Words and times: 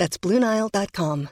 That's 0.00 0.16
BlueNile.com. 0.18 1.28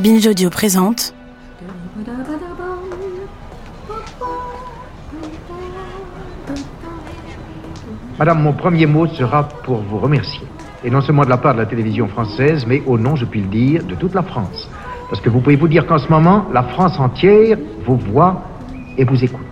Binge 0.00 0.26
Audio 0.26 0.50
présente 0.50 1.14
Madame, 8.18 8.42
mon 8.42 8.54
premier 8.54 8.86
mot 8.86 9.06
sera 9.06 9.44
pour 9.44 9.76
vous 9.76 9.98
remercier. 9.98 10.42
Et 10.82 10.90
non 10.90 11.02
seulement 11.02 11.24
de 11.24 11.30
la 11.30 11.36
part 11.36 11.54
de 11.54 11.60
la 11.60 11.66
télévision 11.66 12.08
française, 12.08 12.66
mais 12.66 12.82
au 12.88 12.98
nom, 12.98 13.14
je 13.14 13.24
puis 13.24 13.40
le 13.40 13.46
dire, 13.46 13.84
de 13.84 13.94
toute 13.94 14.14
la 14.14 14.24
France. 14.24 14.68
Parce 15.08 15.22
que 15.22 15.30
vous 15.30 15.40
pouvez 15.40 15.54
vous 15.54 15.68
dire 15.68 15.86
qu'en 15.86 15.98
ce 15.98 16.08
moment, 16.08 16.46
la 16.52 16.64
France 16.64 16.98
entière 16.98 17.56
vous 17.86 17.98
voit 17.98 18.42
et 18.98 19.04
vous 19.04 19.22
écoute. 19.22 19.49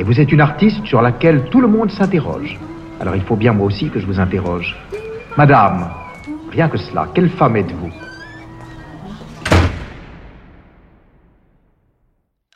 Et 0.00 0.02
vous 0.02 0.18
êtes 0.18 0.32
une 0.32 0.40
artiste 0.40 0.82
sur 0.86 1.02
laquelle 1.02 1.44
tout 1.50 1.60
le 1.60 1.68
monde 1.68 1.90
s'interroge. 1.90 2.58
Alors 3.00 3.16
il 3.16 3.22
faut 3.22 3.36
bien 3.36 3.52
moi 3.52 3.66
aussi 3.66 3.90
que 3.90 4.00
je 4.00 4.06
vous 4.06 4.18
interroge. 4.18 4.74
Madame, 5.36 5.90
rien 6.50 6.70
que 6.70 6.78
cela, 6.78 7.06
quelle 7.14 7.28
femme 7.28 7.56
êtes-vous? 7.56 7.90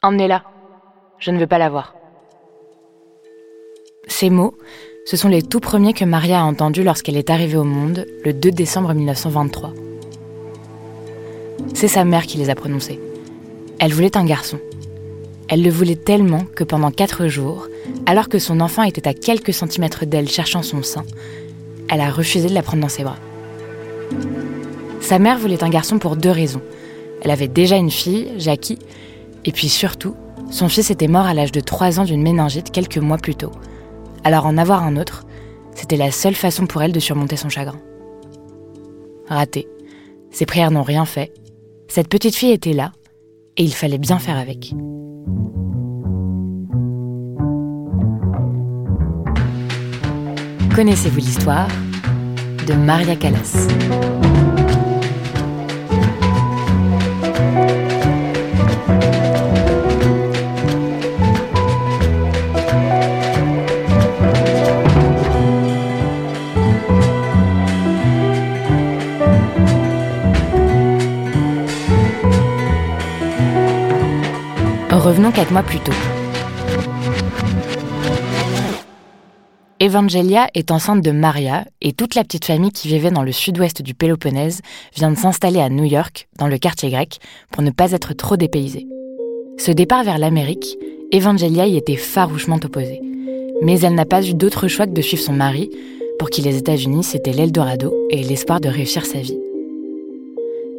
Emmenez-la. 0.03 0.43
Je 1.19 1.31
ne 1.33 1.39
veux 1.39 1.47
pas 1.47 1.59
la 1.59 1.69
voir. 1.69 1.95
Ces 4.09 4.31
mots, 4.31 4.55
ce 5.05 5.19
sont 5.19 5.29
les 5.29 5.43
tout 5.43 5.61
premiers 5.61 5.93
que 5.93 6.07
Maria 6.07 6.41
a 6.41 6.45
entendus 6.45 6.83
lorsqu'elle 6.83 7.19
est 7.19 7.29
arrivée 7.29 7.59
au 7.59 7.65
monde 7.65 8.07
le 8.25 8.33
2 8.33 8.53
décembre 8.53 8.95
1923. 8.95 9.75
C'est 11.75 11.89
sa 11.89 12.07
mère 12.07 12.23
qui 12.23 12.39
les 12.39 12.49
a 12.49 12.55
prononcés. 12.55 13.01
Elle 13.79 13.93
voulait 13.93 14.17
un 14.17 14.25
garçon. 14.25 14.59
Elle 15.49 15.63
le 15.63 15.71
voulait 15.71 15.97
tellement 15.97 16.45
que 16.55 16.65
pendant 16.65 16.91
quatre 16.91 17.29
jours, 17.29 17.69
alors 18.07 18.29
que 18.29 18.39
son 18.39 18.61
enfant 18.61 18.83
était 18.83 19.09
à 19.09 19.15
quelques 19.15 19.53
centimètres 19.53 20.07
d'elle 20.07 20.29
cherchant 20.29 20.63
son 20.63 20.83
sein, 20.83 21.05
elle 21.89 22.01
a 22.01 22.11
refusé 22.11 22.49
de 22.49 22.55
la 22.55 22.63
prendre 22.63 22.83
dans 22.83 22.89
ses 22.89 23.05
bras. 23.05 23.19
Sa 25.01 25.19
mère 25.19 25.39
voulait 25.39 25.63
un 25.63 25.69
garçon 25.69 25.99
pour 25.99 26.17
deux 26.17 26.31
raisons. 26.31 26.63
Elle 27.23 27.31
avait 27.31 27.49
déjà 27.49 27.77
une 27.77 27.91
fille, 27.91 28.29
Jackie, 28.39 28.79
et 29.45 29.53
puis 29.53 29.69
surtout, 29.69 30.17
son 30.51 30.69
fils 30.69 30.91
était 30.91 31.09
mort 31.09 31.27
à 31.27 31.35
l'âge 31.35 31.53
de 31.53 31.61
trois 31.61 32.01
ans 32.01 32.05
d'une 32.05 32.23
méningite 32.23 32.71
quelques 32.71 32.99
mois 32.99 33.19
plus 33.19 33.35
tôt. 33.35 33.53
Alors 34.25 34.47
en 34.47 34.57
avoir 34.57 34.83
un 34.83 34.97
autre, 34.97 35.25
c'était 35.75 35.97
la 35.97 36.11
seule 36.11 36.35
façon 36.35 36.67
pour 36.67 36.83
elle 36.83 36.93
de 36.93 37.01
surmonter 37.01 37.37
son 37.37 37.49
chagrin. 37.49 37.81
Raté. 39.29 39.69
Ses 40.31 40.47
prières 40.47 40.71
n'ont 40.71 40.83
rien 40.83 41.05
fait. 41.05 41.33
Cette 41.89 42.09
petite 42.09 42.35
fille 42.35 42.53
était 42.53 42.73
là, 42.73 42.93
et 43.57 43.63
il 43.63 43.75
fallait 43.75 43.99
bien 43.99 44.19
faire 44.19 44.37
avec. 44.37 44.75
Connaissez-vous 50.75 51.19
l'histoire 51.19 51.69
de 52.67 52.75
Maria 52.75 53.15
Callas? 53.15 53.69
Revenons 74.91 75.31
quatre 75.31 75.53
mois 75.53 75.63
plus 75.63 75.79
tôt. 75.79 75.93
Evangelia 79.85 80.47
est 80.55 80.71
enceinte 80.71 81.05
de 81.05 81.11
Maria 81.11 81.67
et 81.83 81.93
toute 81.93 82.15
la 82.15 82.25
petite 82.25 82.47
famille 82.47 82.73
qui 82.73 82.89
vivait 82.89 83.11
dans 83.11 83.23
le 83.23 83.33
sud-ouest 83.33 83.83
du 83.83 83.93
Péloponnèse 83.93 84.63
vient 84.97 85.11
de 85.11 85.17
s'installer 85.19 85.61
à 85.61 85.69
New 85.69 85.85
York, 85.85 86.27
dans 86.39 86.47
le 86.47 86.57
quartier 86.57 86.89
grec, 86.89 87.19
pour 87.51 87.63
ne 87.63 87.71
pas 87.71 87.93
être 87.93 88.15
trop 88.15 88.39
dépaysée. 88.39 88.87
Ce 89.59 89.71
départ 89.71 90.03
vers 90.03 90.17
l'Amérique, 90.17 90.79
Evangelia 91.13 91.67
y 91.67 91.77
était 91.77 91.97
farouchement 91.97 92.59
opposée. 92.65 93.03
Mais 93.61 93.79
elle 93.81 93.95
n'a 93.95 94.07
pas 94.07 94.27
eu 94.27 94.33
d'autre 94.33 94.69
choix 94.69 94.87
que 94.87 94.93
de 94.93 95.03
suivre 95.03 95.23
son 95.23 95.35
mari, 95.35 95.69
pour 96.19 96.31
qui 96.31 96.41
les 96.41 96.57
États-Unis 96.57 97.05
c'était 97.05 97.33
l'Eldorado 97.33 97.95
et 98.09 98.23
l'espoir 98.23 98.63
de 98.63 98.71
réussir 98.71 99.05
sa 99.05 99.19
vie. 99.19 99.39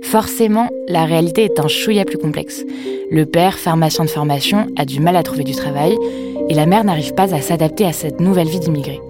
Forcément, 0.02 0.68
la 0.88 1.06
réalité 1.06 1.44
est 1.44 1.60
un 1.60 1.68
chouïa 1.68 2.06
plus 2.06 2.18
complexe. 2.18 2.64
Le 3.12 3.28
père, 3.28 3.60
pharmacien 3.60 4.06
de 4.06 4.10
formation, 4.10 4.66
a 4.78 4.86
du 4.86 5.00
mal 5.00 5.16
à 5.16 5.22
trouver 5.22 5.44
du 5.44 5.54
travail 5.54 5.96
et 6.50 6.54
la 6.54 6.66
mère 6.66 6.84
n'arrive 6.84 7.14
pas 7.14 7.34
à 7.34 7.42
s'adapter 7.42 7.86
à 7.86 7.94
cette 7.94 8.20
nouvelle 8.20 8.48
vie 8.48 8.60
d'immigré. 8.60 9.02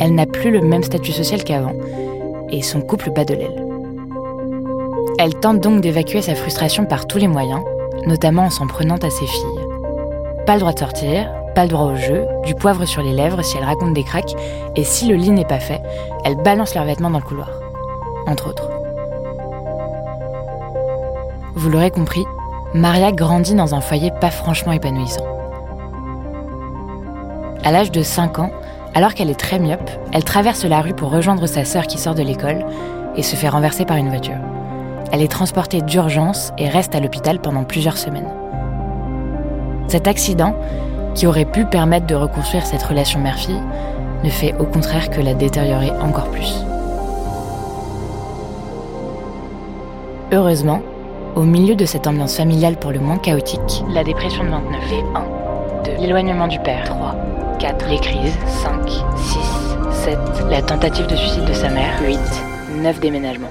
Elle 0.00 0.14
n'a 0.14 0.26
plus 0.26 0.50
le 0.50 0.60
même 0.60 0.82
statut 0.82 1.12
social 1.12 1.44
qu'avant 1.44 1.74
et 2.50 2.62
son 2.62 2.80
couple 2.80 3.10
bat 3.10 3.24
de 3.24 3.34
l'aile. 3.34 3.64
Elle 5.18 5.34
tente 5.34 5.60
donc 5.60 5.80
d'évacuer 5.80 6.22
sa 6.22 6.34
frustration 6.34 6.84
par 6.84 7.06
tous 7.06 7.18
les 7.18 7.28
moyens, 7.28 7.62
notamment 8.06 8.44
en 8.44 8.50
s'en 8.50 8.66
prenant 8.66 8.96
à 8.96 9.10
ses 9.10 9.26
filles. 9.26 9.66
Pas 10.46 10.54
le 10.54 10.60
droit 10.60 10.72
de 10.72 10.78
sortir, 10.78 11.30
pas 11.54 11.62
le 11.62 11.70
droit 11.70 11.86
au 11.86 11.96
jeu, 11.96 12.26
du 12.44 12.54
poivre 12.54 12.84
sur 12.84 13.02
les 13.02 13.12
lèvres 13.12 13.42
si 13.42 13.56
elle 13.56 13.64
raconte 13.64 13.94
des 13.94 14.02
cracks, 14.02 14.34
et 14.76 14.84
si 14.84 15.06
le 15.06 15.14
lit 15.14 15.30
n'est 15.30 15.44
pas 15.44 15.60
fait, 15.60 15.80
elle 16.24 16.36
balance 16.36 16.74
leurs 16.74 16.84
vêtements 16.84 17.10
dans 17.10 17.20
le 17.20 17.24
couloir. 17.24 17.50
Entre 18.26 18.48
autres. 18.48 18.70
Vous 21.54 21.70
l'aurez 21.70 21.90
compris, 21.90 22.24
Maria 22.74 23.12
grandit 23.12 23.54
dans 23.54 23.74
un 23.74 23.80
foyer 23.80 24.10
pas 24.20 24.30
franchement 24.30 24.72
épanouissant. 24.72 25.33
À 27.66 27.72
l'âge 27.72 27.90
de 27.90 28.02
5 28.02 28.40
ans, 28.40 28.50
alors 28.92 29.14
qu'elle 29.14 29.30
est 29.30 29.40
très 29.40 29.58
myope, 29.58 29.90
elle 30.12 30.22
traverse 30.22 30.66
la 30.66 30.82
rue 30.82 30.92
pour 30.92 31.10
rejoindre 31.10 31.46
sa 31.46 31.64
sœur 31.64 31.86
qui 31.86 31.96
sort 31.96 32.14
de 32.14 32.22
l'école 32.22 32.62
et 33.16 33.22
se 33.22 33.36
fait 33.36 33.48
renverser 33.48 33.86
par 33.86 33.96
une 33.96 34.10
voiture. 34.10 34.36
Elle 35.12 35.22
est 35.22 35.30
transportée 35.30 35.80
d'urgence 35.80 36.52
et 36.58 36.68
reste 36.68 36.94
à 36.94 37.00
l'hôpital 37.00 37.40
pendant 37.40 37.64
plusieurs 37.64 37.96
semaines. 37.96 38.28
Cet 39.88 40.06
accident, 40.06 40.54
qui 41.14 41.26
aurait 41.26 41.46
pu 41.46 41.64
permettre 41.64 42.06
de 42.06 42.14
reconstruire 42.14 42.66
cette 42.66 42.82
relation 42.82 43.18
mère-fille, 43.18 43.62
ne 44.22 44.28
fait 44.28 44.54
au 44.58 44.64
contraire 44.64 45.08
que 45.08 45.22
la 45.22 45.32
détériorer 45.32 45.90
encore 46.02 46.30
plus. 46.30 46.66
Heureusement, 50.32 50.82
au 51.34 51.44
milieu 51.44 51.76
de 51.76 51.86
cette 51.86 52.06
ambiance 52.06 52.36
familiale 52.36 52.76
pour 52.76 52.90
le 52.90 53.00
moins 53.00 53.16
chaotique, 53.16 53.84
la 53.88 54.04
dépression 54.04 54.44
de 54.44 54.50
29 54.50 54.92
et 54.92 55.04
1, 55.92 55.96
2, 55.96 56.02
l'éloignement 56.02 56.46
du 56.46 56.58
père, 56.58 56.84
3, 56.84 57.14
4, 57.58 57.88
les 57.88 57.98
crises, 57.98 58.36
5, 58.62 58.88
6, 58.88 59.38
7, 60.04 60.18
la 60.50 60.62
tentative 60.62 61.06
de 61.06 61.16
suicide 61.16 61.44
de 61.44 61.52
sa 61.52 61.68
mère, 61.68 62.00
8, 62.02 62.18
9 62.82 63.00
déménagements. 63.00 63.50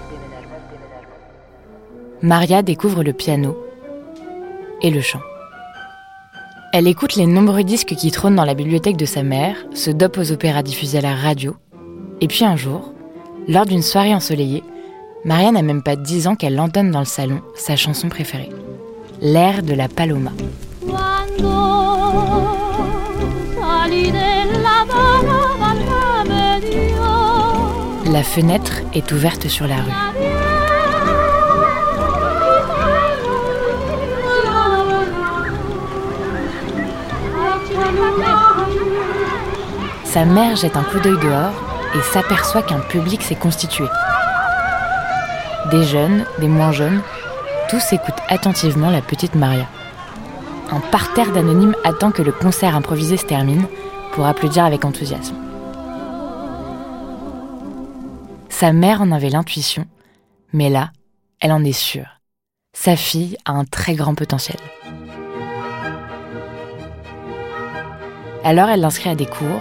Maria 2.21 2.61
découvre 2.61 3.03
le 3.03 3.13
piano 3.13 3.57
et 4.81 4.89
le 4.89 5.01
chant. 5.01 5.21
Elle 6.73 6.87
écoute 6.87 7.15
les 7.15 7.25
nombreux 7.25 7.63
disques 7.63 7.95
qui 7.95 8.11
trônent 8.11 8.35
dans 8.35 8.45
la 8.45 8.55
bibliothèque 8.55 8.97
de 8.97 9.05
sa 9.05 9.23
mère, 9.23 9.55
se 9.73 9.91
dope 9.91 10.17
aux 10.17 10.31
opéras 10.31 10.63
diffusés 10.63 10.99
à 10.99 11.01
la 11.01 11.15
radio, 11.15 11.55
et 12.21 12.27
puis 12.27 12.45
un 12.45 12.55
jour, 12.55 12.93
lors 13.47 13.65
d'une 13.65 13.81
soirée 13.81 14.15
ensoleillée, 14.15 14.63
Maria 15.25 15.51
n'a 15.51 15.61
même 15.61 15.83
pas 15.83 15.95
10 15.95 16.27
ans 16.27 16.35
qu'elle 16.35 16.59
entonne 16.59 16.91
dans 16.91 16.99
le 16.99 17.05
salon 17.05 17.41
sa 17.55 17.75
chanson 17.75 18.09
préférée, 18.09 18.49
l'air 19.21 19.63
de 19.63 19.73
la 19.73 19.87
Paloma. 19.87 20.31
La 28.23 28.29
fenêtre 28.29 28.75
est 28.93 29.11
ouverte 29.11 29.49
sur 29.49 29.67
la 29.67 29.75
rue. 29.75 29.91
Sa 40.05 40.23
mère 40.23 40.55
jette 40.55 40.77
un 40.77 40.83
coup 40.83 40.99
d'œil 41.01 41.19
dehors 41.21 41.51
et 41.95 42.01
s'aperçoit 42.13 42.61
qu'un 42.61 42.79
public 42.79 43.21
s'est 43.21 43.35
constitué. 43.35 43.83
Des 45.69 45.83
jeunes, 45.83 46.25
des 46.39 46.47
moins 46.47 46.71
jeunes, 46.71 47.01
tous 47.69 47.91
écoutent 47.91 48.13
attentivement 48.29 48.89
la 48.89 49.01
petite 49.01 49.35
Maria. 49.35 49.65
Un 50.71 50.79
parterre 50.79 51.33
d'anonymes 51.33 51.75
attend 51.83 52.11
que 52.11 52.21
le 52.21 52.31
concert 52.31 52.73
improvisé 52.73 53.17
se 53.17 53.25
termine 53.25 53.65
pour 54.13 54.25
applaudir 54.25 54.63
avec 54.63 54.85
enthousiasme. 54.85 55.35
Sa 58.63 58.71
mère 58.71 59.01
en 59.01 59.11
avait 59.11 59.29
l'intuition, 59.29 59.85
mais 60.53 60.69
là, 60.69 60.93
elle 61.41 61.51
en 61.51 61.65
est 61.65 61.73
sûre. 61.73 62.21
Sa 62.71 62.95
fille 62.95 63.35
a 63.43 63.51
un 63.51 63.65
très 63.65 63.93
grand 63.93 64.15
potentiel. 64.15 64.55
Alors 68.45 68.69
elle 68.69 68.79
l'inscrit 68.79 69.09
à 69.09 69.15
des 69.15 69.25
cours 69.25 69.59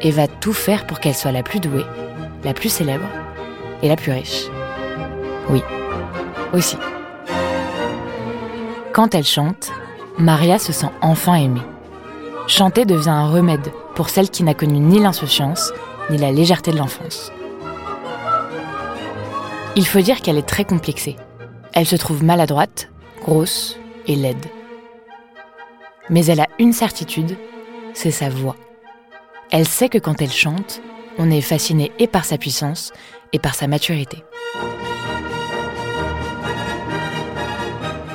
et 0.00 0.10
va 0.10 0.28
tout 0.28 0.54
faire 0.54 0.86
pour 0.86 0.98
qu'elle 0.98 1.14
soit 1.14 1.30
la 1.30 1.42
plus 1.42 1.60
douée, 1.60 1.84
la 2.42 2.54
plus 2.54 2.70
célèbre 2.70 3.04
et 3.82 3.88
la 3.88 3.96
plus 3.96 4.12
riche. 4.12 4.46
Oui, 5.50 5.62
aussi. 6.54 6.78
Quand 8.94 9.14
elle 9.14 9.24
chante, 9.24 9.70
Maria 10.16 10.58
se 10.58 10.72
sent 10.72 10.90
enfin 11.02 11.34
aimée. 11.34 11.60
Chanter 12.46 12.86
devient 12.86 13.10
un 13.10 13.28
remède 13.28 13.70
pour 13.94 14.08
celle 14.08 14.30
qui 14.30 14.42
n'a 14.42 14.54
connu 14.54 14.78
ni 14.78 15.00
l'insouciance 15.00 15.70
ni 16.08 16.16
la 16.16 16.32
légèreté 16.32 16.72
de 16.72 16.78
l'enfance. 16.78 17.30
Il 19.74 19.86
faut 19.86 20.00
dire 20.00 20.20
qu'elle 20.20 20.36
est 20.36 20.42
très 20.42 20.66
complexée. 20.66 21.16
Elle 21.72 21.86
se 21.86 21.96
trouve 21.96 22.22
maladroite, 22.22 22.90
grosse 23.22 23.78
et 24.06 24.16
laide. 24.16 24.44
Mais 26.10 26.26
elle 26.26 26.40
a 26.40 26.48
une 26.58 26.74
certitude, 26.74 27.38
c'est 27.94 28.10
sa 28.10 28.28
voix. 28.28 28.56
Elle 29.50 29.66
sait 29.66 29.88
que 29.88 29.96
quand 29.96 30.20
elle 30.20 30.30
chante, 30.30 30.82
on 31.16 31.30
est 31.30 31.40
fasciné 31.40 31.90
et 31.98 32.06
par 32.06 32.26
sa 32.26 32.36
puissance 32.36 32.92
et 33.32 33.38
par 33.38 33.54
sa 33.54 33.66
maturité. 33.66 34.22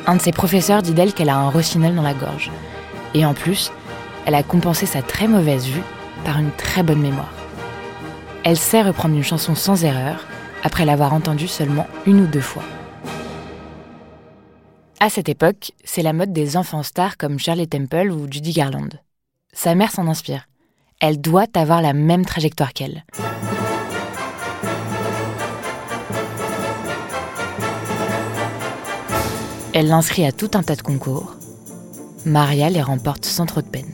Un 0.06 0.18
de 0.18 0.22
ses 0.22 0.32
professeurs 0.32 0.84
dit 0.84 0.94
d'elle 0.94 1.14
qu'elle 1.14 1.30
a 1.30 1.38
un 1.38 1.50
rossinol 1.50 1.96
dans 1.96 2.04
la 2.04 2.14
gorge. 2.14 2.52
Et 3.16 3.26
en 3.26 3.34
plus, 3.34 3.72
elle 4.28 4.36
a 4.36 4.44
compensé 4.44 4.86
sa 4.86 5.02
très 5.02 5.28
mauvaise 5.28 5.66
vue 5.66 5.84
par 6.24 6.38
une 6.38 6.52
très 6.52 6.84
bonne 6.84 7.02
mémoire. 7.02 7.34
Elle 8.44 8.58
sait 8.58 8.84
reprendre 8.84 9.16
une 9.16 9.24
chanson 9.24 9.56
sans 9.56 9.84
erreur 9.84 10.28
après 10.64 10.86
l'avoir 10.86 11.14
entendue 11.14 11.48
seulement 11.48 11.88
une 12.06 12.22
ou 12.22 12.28
deux 12.28 12.42
fois. 12.42 12.64
À 15.00 15.10
cette 15.10 15.30
époque, 15.30 15.72
c'est 15.84 16.02
la 16.02 16.14
mode 16.14 16.34
des 16.34 16.58
enfants 16.58 16.82
stars 16.82 17.18
comme 17.18 17.38
Shirley 17.38 17.68
Temple 17.68 18.12
ou 18.12 18.26
Judy 18.30 18.52
Garland. 18.52 18.90
Sa 19.54 19.76
mère 19.76 19.92
s'en 19.92 20.08
inspire. 20.08 20.48
Elle 21.00 21.22
doit 21.22 21.46
avoir 21.56 21.82
la 21.82 21.94
même 21.94 22.26
trajectoire 22.26 22.74
qu'elle. 22.74 23.06
Elle 29.74 29.90
l'inscrit 29.90 30.26
à 30.26 30.32
tout 30.32 30.50
un 30.56 30.64
tas 30.64 30.76
de 30.76 30.82
concours. 30.82 31.36
Maria 32.26 32.72
les 32.72 32.82
remporte 32.82 33.26
sans 33.26 33.46
trop 33.46 33.62
de 33.62 33.68
peine. 33.68 33.94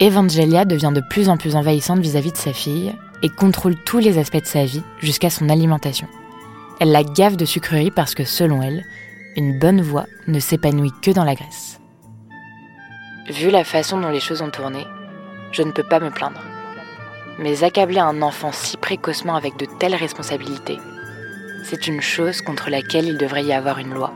Evangelia 0.00 0.64
devient 0.64 0.92
de 0.92 1.00
plus 1.08 1.28
en 1.28 1.36
plus 1.36 1.54
envahissante 1.54 2.00
vis-à-vis 2.00 2.32
de 2.32 2.36
sa 2.36 2.52
fille 2.52 2.92
et 3.24 3.30
contrôle 3.30 3.74
tous 3.74 3.98
les 3.98 4.18
aspects 4.18 4.42
de 4.42 4.46
sa 4.46 4.66
vie 4.66 4.82
jusqu'à 5.00 5.30
son 5.30 5.48
alimentation. 5.48 6.06
Elle 6.78 6.92
la 6.92 7.02
gave 7.02 7.36
de 7.36 7.46
sucreries 7.46 7.90
parce 7.90 8.14
que, 8.14 8.24
selon 8.24 8.62
elle, 8.62 8.84
une 9.34 9.58
bonne 9.58 9.80
voix 9.80 10.04
ne 10.28 10.38
s'épanouit 10.38 10.92
que 11.02 11.10
dans 11.10 11.24
la 11.24 11.34
graisse. 11.34 11.80
Vu 13.30 13.50
la 13.50 13.64
façon 13.64 13.98
dont 13.98 14.10
les 14.10 14.20
choses 14.20 14.42
ont 14.42 14.50
tourné, 14.50 14.86
je 15.52 15.62
ne 15.62 15.72
peux 15.72 15.82
pas 15.82 16.00
me 16.00 16.10
plaindre. 16.10 16.42
Mais 17.38 17.64
accabler 17.64 17.98
un 17.98 18.20
enfant 18.20 18.52
si 18.52 18.76
précocement 18.76 19.36
avec 19.36 19.56
de 19.56 19.66
telles 19.78 19.94
responsabilités, 19.94 20.78
c'est 21.64 21.86
une 21.86 22.02
chose 22.02 22.42
contre 22.42 22.68
laquelle 22.68 23.06
il 23.06 23.16
devrait 23.16 23.44
y 23.44 23.54
avoir 23.54 23.78
une 23.78 23.94
loi. 23.94 24.12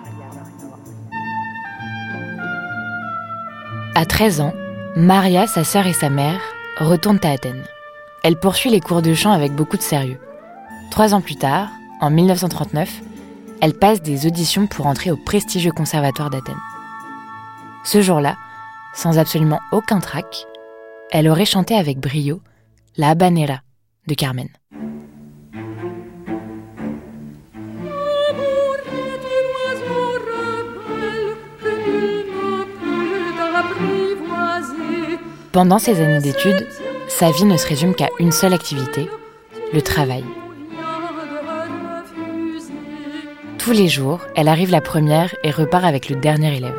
À 3.94 4.04
13 4.04 4.42
ans, 4.42 4.54
Maria, 4.96 5.46
sa 5.46 5.64
sœur 5.64 5.86
et 5.86 5.94
sa 5.94 6.10
mère 6.10 6.42
retournent 6.78 7.20
à 7.22 7.30
Athènes. 7.30 7.64
Elle 8.24 8.38
poursuit 8.38 8.70
les 8.70 8.80
cours 8.80 9.02
de 9.02 9.14
chant 9.14 9.30
avec 9.30 9.52
beaucoup 9.52 9.76
de 9.76 9.82
sérieux. 9.82 10.18
Trois 10.90 11.14
ans 11.14 11.20
plus 11.20 11.36
tard, 11.36 11.68
en 12.00 12.10
1939, 12.10 13.02
elle 13.60 13.74
passe 13.74 14.02
des 14.02 14.26
auditions 14.26 14.66
pour 14.66 14.86
entrer 14.86 15.10
au 15.10 15.16
prestigieux 15.16 15.72
conservatoire 15.72 16.30
d'Athènes. 16.30 16.54
Ce 17.84 18.02
jour-là, 18.02 18.36
sans 18.94 19.18
absolument 19.18 19.60
aucun 19.72 20.00
trac, 20.00 20.46
elle 21.10 21.28
aurait 21.28 21.44
chanté 21.44 21.74
avec 21.74 21.98
brio 21.98 22.40
la 22.96 23.10
habanera 23.10 23.60
de 24.06 24.14
Carmen. 24.14 24.48
Pendant 35.52 35.78
ses 35.78 36.00
années 36.00 36.20
d'études, 36.20 36.66
sa 37.18 37.32
vie 37.32 37.46
ne 37.46 37.56
se 37.56 37.66
résume 37.66 37.96
qu'à 37.96 38.10
une 38.20 38.30
seule 38.30 38.52
activité, 38.54 39.10
le 39.72 39.82
travail. 39.82 40.24
Tous 43.58 43.72
les 43.72 43.88
jours, 43.88 44.20
elle 44.36 44.46
arrive 44.46 44.70
la 44.70 44.80
première 44.80 45.34
et 45.42 45.50
repart 45.50 45.84
avec 45.84 46.08
le 46.08 46.14
dernier 46.14 46.56
élève. 46.56 46.78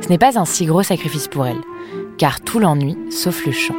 Ce 0.00 0.08
n'est 0.08 0.16
pas 0.16 0.38
un 0.38 0.46
si 0.46 0.64
gros 0.64 0.82
sacrifice 0.82 1.28
pour 1.28 1.46
elle, 1.46 1.60
car 2.16 2.40
tout 2.40 2.60
l'ennuie 2.60 2.96
sauf 3.10 3.44
le 3.44 3.52
chant. 3.52 3.76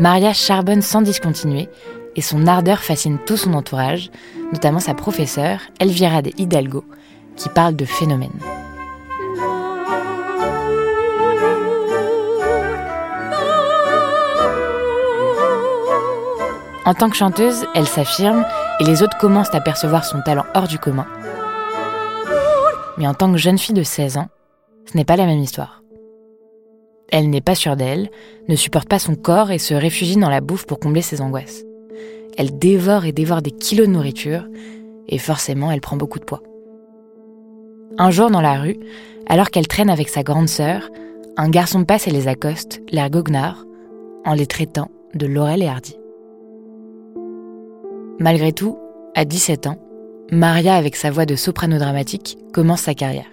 Maria 0.00 0.32
charbonne 0.32 0.82
sans 0.82 1.00
discontinuer 1.00 1.68
et 2.16 2.20
son 2.20 2.48
ardeur 2.48 2.80
fascine 2.80 3.18
tout 3.24 3.36
son 3.36 3.54
entourage, 3.54 4.10
notamment 4.52 4.80
sa 4.80 4.94
professeure, 4.94 5.60
Elvira 5.78 6.22
de 6.22 6.32
Hidalgo, 6.38 6.82
qui 7.36 7.48
parle 7.50 7.76
de 7.76 7.84
phénomènes. 7.84 8.40
En 16.88 16.94
tant 16.94 17.10
que 17.10 17.16
chanteuse, 17.16 17.66
elle 17.74 17.86
s'affirme 17.86 18.46
et 18.80 18.84
les 18.84 19.02
autres 19.02 19.18
commencent 19.18 19.54
à 19.54 19.60
percevoir 19.60 20.06
son 20.06 20.22
talent 20.22 20.46
hors 20.54 20.66
du 20.66 20.78
commun. 20.78 21.06
Mais 22.96 23.06
en 23.06 23.12
tant 23.12 23.30
que 23.30 23.36
jeune 23.36 23.58
fille 23.58 23.74
de 23.74 23.82
16 23.82 24.16
ans, 24.16 24.28
ce 24.90 24.96
n'est 24.96 25.04
pas 25.04 25.16
la 25.16 25.26
même 25.26 25.40
histoire. 25.40 25.82
Elle 27.12 27.28
n'est 27.28 27.42
pas 27.42 27.54
sûre 27.54 27.76
d'elle, 27.76 28.08
ne 28.48 28.56
supporte 28.56 28.88
pas 28.88 28.98
son 28.98 29.16
corps 29.16 29.50
et 29.50 29.58
se 29.58 29.74
réfugie 29.74 30.16
dans 30.16 30.30
la 30.30 30.40
bouffe 30.40 30.64
pour 30.64 30.78
combler 30.80 31.02
ses 31.02 31.20
angoisses. 31.20 31.62
Elle 32.38 32.58
dévore 32.58 33.04
et 33.04 33.12
dévore 33.12 33.42
des 33.42 33.50
kilos 33.50 33.86
de 33.86 33.92
nourriture, 33.92 34.46
et 35.08 35.18
forcément 35.18 35.70
elle 35.70 35.82
prend 35.82 35.98
beaucoup 35.98 36.18
de 36.18 36.24
poids. 36.24 36.42
Un 37.98 38.10
jour 38.10 38.30
dans 38.30 38.40
la 38.40 38.58
rue, 38.58 38.78
alors 39.26 39.50
qu'elle 39.50 39.68
traîne 39.68 39.90
avec 39.90 40.08
sa 40.08 40.22
grande 40.22 40.48
sœur, 40.48 40.88
un 41.36 41.50
garçon 41.50 41.84
passe 41.84 42.08
et 42.08 42.12
les 42.12 42.28
accoste, 42.28 42.80
l'air 42.90 43.10
goguenard, 43.10 43.66
en 44.24 44.32
les 44.32 44.46
traitant 44.46 44.90
de 45.12 45.26
Laurel 45.26 45.62
et 45.62 45.68
Hardy. 45.68 45.98
Malgré 48.20 48.52
tout, 48.52 48.76
à 49.14 49.24
17 49.24 49.68
ans, 49.68 49.78
Maria, 50.32 50.74
avec 50.74 50.96
sa 50.96 51.10
voix 51.10 51.24
de 51.24 51.36
soprano 51.36 51.78
dramatique, 51.78 52.36
commence 52.52 52.82
sa 52.82 52.94
carrière. 52.94 53.30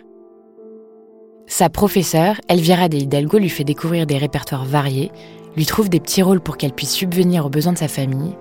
Sa 1.48 1.70
professeure, 1.70 2.40
Elvira 2.50 2.88
de 2.88 2.98
Hidalgo, 2.98 3.40
lui 3.40 3.50
fait 3.50 3.64
découvrir 3.64 4.06
des 4.06 4.18
répertoires 4.18 4.66
variés, 4.66 5.12
lui 5.56 5.66
trouve 5.66 5.90
des 5.90 6.00
petits 6.00 6.22
rôles 6.22 6.40
pour 6.40 6.58
qu'elle 6.58 6.74
puisse 6.74 6.94
subvenir 6.94 7.48
aux 7.48 7.50
besoins 7.50 7.74
de 7.74 7.80
sa 7.80 7.88
famille 7.88 8.36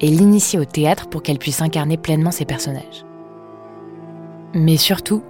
et 0.00 0.08
l'initie 0.08 0.58
au 0.58 0.64
théâtre 0.64 1.06
pour 1.08 1.22
qu'elle 1.22 1.38
puisse 1.38 1.60
incarner 1.60 1.98
pleinement 1.98 2.30
ses 2.30 2.46
personnages. 2.46 3.04
Mais 4.54 4.78
surtout, 4.78 5.22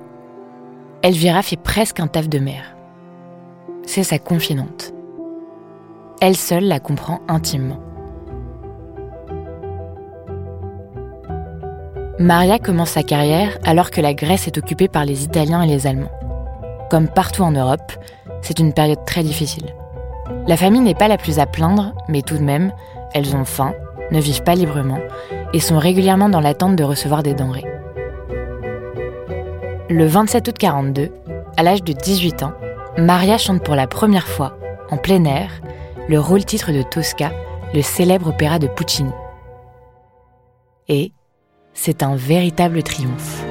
Elvira 1.02 1.42
fait 1.42 1.56
presque 1.56 1.98
un 1.98 2.06
taf 2.06 2.28
de 2.28 2.38
mère. 2.38 2.76
C'est 3.86 4.04
sa 4.04 4.20
confidente. 4.20 4.94
Elle 6.20 6.36
seule 6.36 6.64
la 6.64 6.78
comprend 6.78 7.20
intimement. 7.26 7.80
Maria 12.20 12.58
commence 12.58 12.90
sa 12.90 13.02
carrière 13.02 13.56
alors 13.64 13.90
que 13.90 14.02
la 14.02 14.12
Grèce 14.12 14.46
est 14.46 14.58
occupée 14.58 14.88
par 14.88 15.06
les 15.06 15.24
Italiens 15.24 15.62
et 15.62 15.66
les 15.66 15.86
Allemands. 15.86 16.10
Comme 16.90 17.08
partout 17.08 17.40
en 17.40 17.50
Europe, 17.50 17.92
c'est 18.42 18.58
une 18.58 18.74
période 18.74 19.06
très 19.06 19.22
difficile. 19.22 19.74
La 20.46 20.58
famille 20.58 20.82
n'est 20.82 20.94
pas 20.94 21.08
la 21.08 21.16
plus 21.16 21.38
à 21.38 21.46
plaindre, 21.46 21.94
mais 22.08 22.20
tout 22.20 22.36
de 22.36 22.42
même, 22.42 22.72
elles 23.14 23.34
ont 23.34 23.46
faim, 23.46 23.72
ne 24.10 24.20
vivent 24.20 24.42
pas 24.42 24.54
librement 24.54 24.98
et 25.54 25.60
sont 25.60 25.78
régulièrement 25.78 26.28
dans 26.28 26.40
l'attente 26.40 26.76
de 26.76 26.84
recevoir 26.84 27.22
des 27.22 27.32
denrées. 27.32 27.64
Le 29.88 30.04
27 30.04 30.46
août 30.46 30.58
42, 30.58 31.08
à 31.56 31.62
l'âge 31.62 31.82
de 31.82 31.94
18 31.94 32.42
ans, 32.42 32.52
Maria 32.98 33.38
chante 33.38 33.64
pour 33.64 33.76
la 33.76 33.86
première 33.86 34.28
fois, 34.28 34.58
en 34.90 34.98
plein 34.98 35.24
air, 35.24 35.62
le 36.06 36.20
rôle-titre 36.20 36.70
de 36.70 36.82
Tosca, 36.82 37.30
le 37.72 37.80
célèbre 37.80 38.28
opéra 38.28 38.58
de 38.58 38.66
Puccini. 38.66 39.12
Et, 40.88 41.12
c'est 41.74 42.02
un 42.02 42.16
véritable 42.16 42.82
triomphe. 42.82 43.44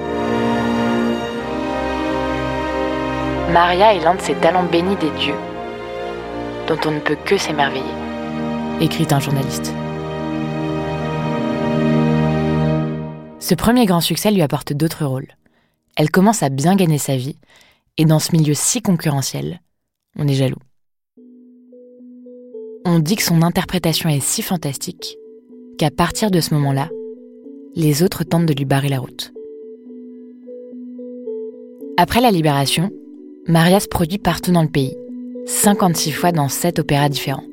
Maria 3.51 3.95
est 3.95 3.99
l'un 4.01 4.15
de 4.15 4.21
ces 4.21 4.35
talents 4.35 4.63
bénis 4.63 4.95
des 4.97 5.09
dieux, 5.11 5.35
dont 6.67 6.77
on 6.85 6.91
ne 6.91 6.99
peut 6.99 7.17
que 7.25 7.37
s'émerveiller, 7.37 7.83
écrit 8.79 9.07
un 9.09 9.19
journaliste. 9.19 9.73
Ce 13.39 13.55
premier 13.55 13.85
grand 13.85 14.01
succès 14.01 14.29
lui 14.29 14.43
apporte 14.43 14.73
d'autres 14.73 15.05
rôles. 15.05 15.35
Elle 15.95 16.11
commence 16.11 16.43
à 16.43 16.49
bien 16.49 16.75
gagner 16.75 16.99
sa 16.99 17.15
vie, 17.15 17.39
et 17.97 18.05
dans 18.05 18.19
ce 18.19 18.31
milieu 18.31 18.53
si 18.53 18.81
concurrentiel, 18.81 19.61
on 20.15 20.27
est 20.27 20.35
jaloux. 20.35 20.61
On 22.85 22.99
dit 22.99 23.15
que 23.15 23.23
son 23.23 23.41
interprétation 23.41 24.09
est 24.09 24.19
si 24.19 24.41
fantastique 24.41 25.17
qu'à 25.79 25.89
partir 25.89 26.29
de 26.29 26.39
ce 26.39 26.53
moment-là, 26.53 26.89
les 27.75 28.03
autres 28.03 28.23
tentent 28.23 28.45
de 28.45 28.53
lui 28.53 28.65
barrer 28.65 28.89
la 28.89 28.99
route. 28.99 29.33
Après 31.97 32.21
la 32.21 32.31
libération, 32.31 32.91
Maria 33.47 33.79
se 33.79 33.87
produit 33.87 34.17
partout 34.17 34.51
dans 34.51 34.61
le 34.61 34.69
pays, 34.69 34.95
56 35.45 36.11
fois 36.11 36.31
dans 36.31 36.49
7 36.49 36.79
opéras 36.79 37.09
différents. 37.09 37.43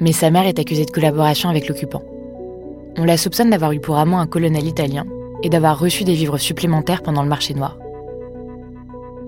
Mais 0.00 0.12
sa 0.12 0.30
mère 0.30 0.46
est 0.46 0.58
accusée 0.58 0.84
de 0.84 0.90
collaboration 0.90 1.48
avec 1.48 1.68
l'occupant. 1.68 2.02
On 2.96 3.04
la 3.04 3.16
soupçonne 3.16 3.50
d'avoir 3.50 3.72
eu 3.72 3.80
pour 3.80 3.98
amant 3.98 4.20
un 4.20 4.26
colonel 4.26 4.66
italien 4.66 5.06
et 5.42 5.48
d'avoir 5.48 5.78
reçu 5.78 6.04
des 6.04 6.14
vivres 6.14 6.38
supplémentaires 6.38 7.02
pendant 7.02 7.22
le 7.22 7.28
marché 7.28 7.54
noir. 7.54 7.78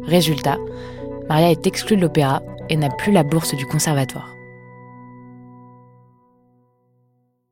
Résultat, 0.03 0.59
Maria 1.29 1.51
est 1.51 1.67
exclue 1.67 1.97
de 1.97 2.03
l'opéra 2.03 2.43
et 2.69 2.77
n'a 2.77 2.91
plus 2.91 3.13
la 3.13 3.23
bourse 3.23 3.55
du 3.55 3.67
conservatoire. 3.67 4.31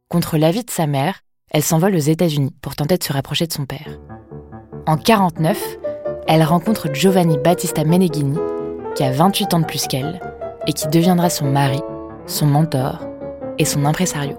Contre 0.09 0.37
l'avis 0.37 0.65
de 0.65 0.71
sa 0.71 0.87
mère, 0.87 1.23
elle 1.53 1.63
s'envole 1.63 1.95
aux 1.95 1.99
États-Unis 1.99 2.55
pour 2.63 2.75
tenter 2.75 2.97
de 2.97 3.05
se 3.05 3.13
rapprocher 3.13 3.47
de 3.47 3.53
son 3.53 3.67
père. 3.67 3.99
En 4.87 4.97
49, 4.97 5.63
elle 6.27 6.43
rencontre 6.43 6.89
Giovanni 6.93 7.37
Battista 7.39 7.85
Meneghini, 7.85 8.39
qui 8.95 9.05
a 9.05 9.13
28 9.13 9.55
ans 9.55 9.61
de 9.61 9.67
plus 9.67 9.87
qu'elle 9.87 10.19
et 10.67 10.73
qui 10.73 10.89
deviendra 10.89 11.29
son 11.29 11.51
mari, 11.51 11.81
son 12.27 12.47
mentor 12.47 13.01
et 13.59 13.67
son 13.67 13.85
impresario. 13.85 14.37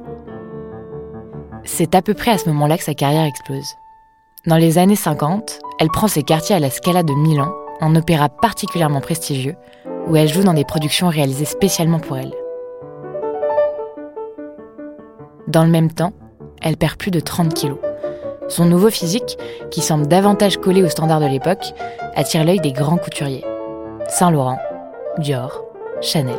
C'est 1.66 1.94
à 1.94 2.02
peu 2.02 2.16
près 2.16 2.32
à 2.32 2.38
ce 2.38 2.50
moment-là 2.50 2.78
que 2.78 2.84
sa 2.84 2.96
carrière 2.96 3.26
explose. 3.26 3.76
Dans 4.48 4.58
les 4.58 4.78
années 4.80 4.96
50, 4.96 5.60
elle 5.80 5.90
prend 5.90 6.08
ses 6.08 6.24
quartiers 6.24 6.56
à 6.56 6.60
la 6.60 6.72
Scala 6.72 7.04
de 7.04 7.14
Milan, 7.14 7.54
un 7.80 7.96
opéra 7.96 8.28
particulièrement 8.28 9.02
prestigieux, 9.02 9.56
où 10.08 10.16
elle 10.16 10.28
joue 10.28 10.44
dans 10.44 10.54
des 10.54 10.66
productions 10.66 11.10
réalisées 11.10 11.46
spécialement 11.46 12.00
pour 12.00 12.18
elle. 12.18 12.34
Dans 15.48 15.64
le 15.64 15.70
même 15.70 15.92
temps, 15.92 16.14
elle 16.64 16.78
perd 16.78 16.96
plus 16.96 17.12
de 17.12 17.20
30 17.20 17.54
kilos. 17.54 17.78
Son 18.48 18.66
nouveau 18.66 18.90
physique, 18.90 19.38
qui 19.72 19.82
semble 19.82 20.08
davantage 20.08 20.58
collé 20.58 20.84
aux 20.84 20.90
standards 20.90 21.22
de 21.22 21.28
l'époque, 21.28 21.74
attire 22.16 22.44
l'œil 22.44 22.60
des 22.60 22.72
grands 22.72 22.98
couturiers. 22.98 23.46
Saint-Laurent, 24.08 24.60
Dior, 25.18 25.64
Chanel. 26.02 26.36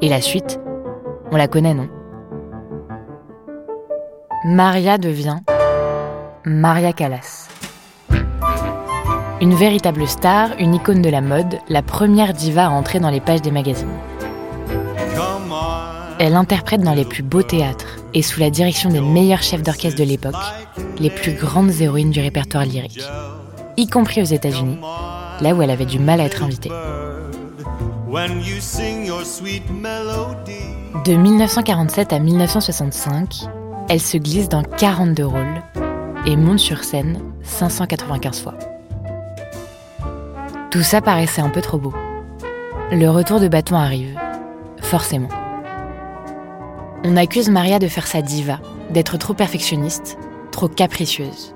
Et 0.00 0.08
la 0.08 0.20
suite, 0.20 0.60
on 1.30 1.36
la 1.36 1.48
connaît, 1.48 1.74
non? 1.74 1.88
Maria 4.44 4.98
devient 4.98 5.38
Maria 6.44 6.92
Callas. 6.92 7.48
Une 9.40 9.54
véritable 9.54 10.06
star, 10.06 10.50
une 10.58 10.74
icône 10.74 11.02
de 11.02 11.10
la 11.10 11.20
mode, 11.20 11.58
la 11.68 11.82
première 11.82 12.32
diva 12.32 12.66
à 12.66 12.70
entrer 12.70 13.00
dans 13.00 13.10
les 13.10 13.20
pages 13.20 13.42
des 13.42 13.50
magazines. 13.50 13.98
Elle 16.18 16.36
interprète 16.36 16.82
dans 16.82 16.94
les 16.94 17.04
plus 17.04 17.24
beaux 17.24 17.42
théâtres 17.42 18.01
et 18.14 18.22
sous 18.22 18.40
la 18.40 18.50
direction 18.50 18.90
des 18.90 19.00
meilleurs 19.00 19.42
chefs 19.42 19.62
d'orchestre 19.62 19.98
de 19.98 20.04
l'époque, 20.04 20.34
les 20.98 21.10
plus 21.10 21.32
grandes 21.32 21.80
héroïnes 21.80 22.10
du 22.10 22.20
répertoire 22.20 22.64
lyrique, 22.64 23.02
y 23.76 23.86
compris 23.86 24.20
aux 24.20 24.26
États-Unis, 24.26 24.78
là 25.40 25.54
où 25.54 25.62
elle 25.62 25.70
avait 25.70 25.86
du 25.86 25.98
mal 25.98 26.20
à 26.20 26.24
être 26.24 26.42
invitée. 26.42 26.70
De 31.04 31.14
1947 31.14 32.12
à 32.12 32.18
1965, 32.18 33.48
elle 33.88 34.00
se 34.00 34.18
glisse 34.18 34.48
dans 34.48 34.62
42 34.62 35.26
rôles 35.26 35.62
et 36.26 36.36
monte 36.36 36.58
sur 36.58 36.84
scène 36.84 37.18
595 37.42 38.42
fois. 38.42 38.54
Tout 40.70 40.82
ça 40.82 41.00
paraissait 41.00 41.42
un 41.42 41.50
peu 41.50 41.60
trop 41.60 41.78
beau. 41.78 41.92
Le 42.90 43.08
retour 43.08 43.40
de 43.40 43.48
bâton 43.48 43.76
arrive, 43.76 44.18
forcément. 44.80 45.28
On 47.04 47.16
accuse 47.16 47.50
Maria 47.50 47.80
de 47.80 47.88
faire 47.88 48.06
sa 48.06 48.22
diva, 48.22 48.60
d'être 48.90 49.16
trop 49.16 49.34
perfectionniste, 49.34 50.16
trop 50.52 50.68
capricieuse. 50.68 51.52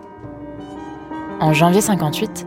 En 1.39 1.53
janvier 1.53 1.81
58, 1.81 2.45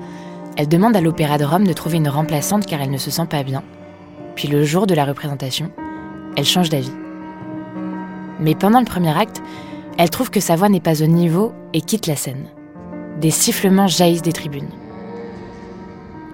elle 0.58 0.68
demande 0.68 0.98
à 0.98 1.02
l'Opéra 1.02 1.38
de 1.38 1.46
Rome 1.46 1.66
de 1.66 1.72
trouver 1.72 1.96
une 1.96 2.10
remplaçante 2.10 2.66
car 2.66 2.82
elle 2.82 2.92
ne 2.92 2.98
se 2.98 3.10
sent 3.10 3.28
pas 3.30 3.44
bien. 3.44 3.64
Puis 4.36 4.50
le 4.50 4.66
jour 4.66 4.86
de 4.86 4.96
la 4.96 5.06
représentation, 5.06 5.72
elle 6.36 6.44
change 6.44 6.70
d'avis. 6.70 6.92
Mais 8.42 8.54
pendant 8.54 8.80
le 8.80 8.86
premier 8.86 9.18
acte, 9.18 9.42
elle 9.98 10.10
trouve 10.10 10.30
que 10.30 10.42
sa 10.42 10.58
voix 10.58 10.68
n'est 10.68 10.82
pas 10.82 11.02
au 11.02 11.08
niveau 11.08 11.54
et 11.72 11.80
quitte 11.80 12.06
la 12.06 12.18
scène. 12.18 12.48
Des 13.22 13.32
sifflements 13.32 13.88
jaillissent 13.88 14.24
des 14.24 14.34
tribunes. 14.34 14.72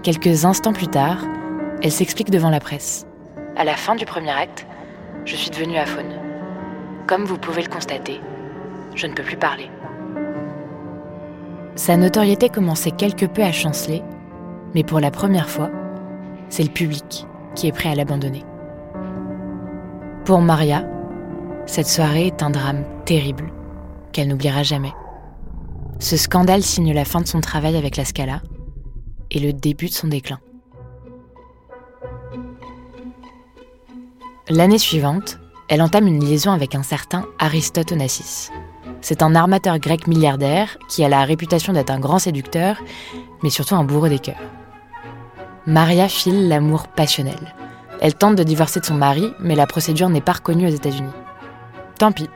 Quelques 0.01 0.45
instants 0.45 0.73
plus 0.73 0.87
tard, 0.87 1.19
elle 1.83 1.91
s'explique 1.91 2.31
devant 2.31 2.49
la 2.49 2.59
presse. 2.59 3.05
À 3.55 3.63
la 3.63 3.75
fin 3.75 3.95
du 3.95 4.05
premier 4.05 4.31
acte, 4.31 4.65
je 5.25 5.35
suis 5.35 5.51
devenue 5.51 5.77
aphone. 5.77 6.24
Comme 7.07 7.25
vous 7.25 7.37
pouvez 7.37 7.61
le 7.61 7.69
constater, 7.69 8.19
je 8.95 9.05
ne 9.05 9.13
peux 9.13 9.21
plus 9.21 9.37
parler. 9.37 9.69
Sa 11.75 11.97
notoriété 11.97 12.49
commençait 12.49 12.91
quelque 12.91 13.27
peu 13.27 13.43
à 13.43 13.51
chanceler, 13.51 14.01
mais 14.73 14.83
pour 14.83 14.99
la 14.99 15.11
première 15.11 15.49
fois, 15.49 15.69
c'est 16.49 16.63
le 16.63 16.69
public 16.69 17.27
qui 17.53 17.67
est 17.67 17.71
prêt 17.71 17.89
à 17.89 17.95
l'abandonner. 17.95 18.43
Pour 20.25 20.41
Maria, 20.41 20.83
cette 21.67 21.87
soirée 21.87 22.27
est 22.27 22.41
un 22.41 22.49
drame 22.49 22.83
terrible 23.05 23.51
qu'elle 24.11 24.27
n'oubliera 24.27 24.63
jamais. 24.63 24.93
Ce 25.99 26.17
scandale 26.17 26.63
signe 26.63 26.91
la 26.91 27.05
fin 27.05 27.21
de 27.21 27.27
son 27.27 27.39
travail 27.39 27.77
avec 27.77 27.97
la 27.97 28.05
Scala 28.05 28.41
et 29.29 29.39
le 29.39 29.53
début 29.53 29.87
de 29.87 29.93
son 29.93 30.07
déclin. 30.07 30.39
L'année 34.49 34.79
suivante, 34.79 35.39
elle 35.67 35.81
entame 35.81 36.07
une 36.07 36.23
liaison 36.23 36.51
avec 36.51 36.75
un 36.75 36.83
certain 36.83 37.25
Aristote 37.39 37.91
Onassis. 37.91 38.51
C'est 39.01 39.23
un 39.23 39.35
armateur 39.35 39.79
grec 39.79 40.07
milliardaire 40.07 40.77
qui 40.87 41.03
a 41.03 41.09
la 41.09 41.23
réputation 41.23 41.73
d'être 41.73 41.89
un 41.89 41.99
grand 41.99 42.19
séducteur, 42.19 42.77
mais 43.41 43.49
surtout 43.49 43.75
un 43.75 43.83
bourreau 43.83 44.07
des 44.07 44.19
cœurs. 44.19 44.41
Maria 45.65 46.07
file 46.07 46.47
l'amour 46.47 46.87
passionnel. 46.87 47.55
Elle 47.99 48.13
tente 48.13 48.35
de 48.35 48.43
divorcer 48.43 48.79
de 48.79 48.85
son 48.85 48.93
mari, 48.93 49.31
mais 49.39 49.55
la 49.55 49.65
procédure 49.65 50.09
n'est 50.09 50.21
pas 50.21 50.33
reconnue 50.33 50.67
aux 50.67 50.75
États-Unis. 50.75 51.13
Tant 51.97 52.11
pis, 52.11 52.29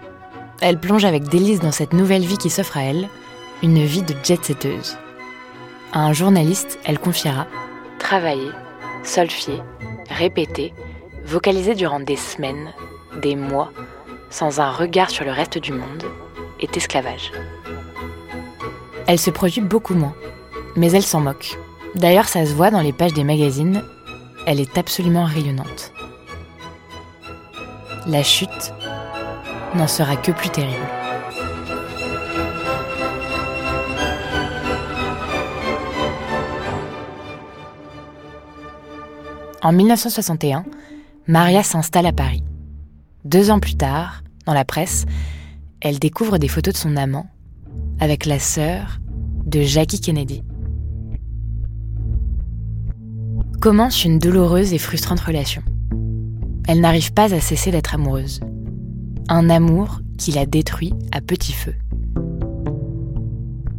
elle 0.61 0.79
plonge 0.79 1.05
avec 1.05 1.23
délice 1.23 1.59
dans 1.59 1.71
cette 1.71 1.93
nouvelle 1.93 2.25
vie 2.25 2.37
qui 2.37 2.49
s'offre 2.49 2.77
à 2.77 2.83
elle, 2.83 3.07
une 3.61 3.83
vie 3.83 4.03
de 4.03 4.15
jet-setteuse. 4.23 4.97
À 5.93 5.99
un 5.99 6.13
journaliste, 6.13 6.79
elle 6.85 6.99
confiera 6.99 7.45
Travailler, 7.99 8.51
solfier, 9.03 9.61
répéter, 10.09 10.73
vocaliser 11.25 11.75
durant 11.75 11.99
des 11.99 12.15
semaines, 12.15 12.73
des 13.19 13.35
mois, 13.35 13.71
sans 14.29 14.59
un 14.59 14.71
regard 14.71 15.09
sur 15.09 15.25
le 15.25 15.31
reste 15.31 15.57
du 15.57 15.71
monde, 15.71 16.03
est 16.59 16.75
esclavage. 16.75 17.31
Elle 19.07 19.19
se 19.19 19.29
produit 19.29 19.61
beaucoup 19.61 19.95
moins, 19.95 20.15
mais 20.75 20.91
elle 20.91 21.03
s'en 21.03 21.21
moque. 21.21 21.57
D'ailleurs, 21.95 22.27
ça 22.27 22.45
se 22.45 22.53
voit 22.53 22.71
dans 22.71 22.81
les 22.81 22.93
pages 22.93 23.13
des 23.13 23.23
magazines, 23.23 23.83
elle 24.45 24.59
est 24.59 24.77
absolument 24.77 25.25
rayonnante. 25.25 25.91
La 28.07 28.23
chute 28.23 28.73
n'en 29.75 29.87
sera 29.87 30.15
que 30.15 30.31
plus 30.31 30.49
terrible. 30.49 30.87
En 39.61 39.73
1961, 39.73 40.63
Maria 41.27 41.63
s'installe 41.63 42.05
à 42.05 42.13
Paris. 42.13 42.43
Deux 43.25 43.51
ans 43.51 43.59
plus 43.59 43.75
tard, 43.75 44.23
dans 44.45 44.53
la 44.53 44.63
presse, 44.63 45.05
elle 45.81 45.99
découvre 45.99 46.37
des 46.37 46.47
photos 46.47 46.73
de 46.73 46.79
son 46.79 46.95
amant 46.95 47.27
avec 47.99 48.25
la 48.25 48.39
sœur 48.39 48.99
de 49.45 49.61
Jackie 49.61 49.99
Kennedy. 49.99 50.41
Commence 53.59 54.05
une 54.05 54.19
douloureuse 54.19 54.73
et 54.73 54.77
frustrante 54.77 55.19
relation. 55.19 55.61
Elle 56.65 56.79
n'arrive 56.79 57.11
pas 57.11 57.33
à 57.33 57.41
cesser 57.41 57.71
d'être 57.71 57.93
amoureuse. 57.93 58.39
Un 59.27 59.49
amour 59.49 59.99
qui 60.17 60.31
la 60.31 60.45
détruit 60.45 60.93
à 61.11 61.19
petit 61.19 61.51
feu. 61.51 61.75